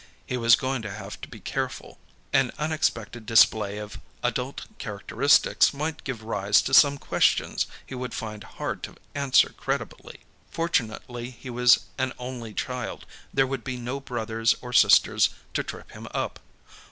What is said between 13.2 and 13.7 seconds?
there would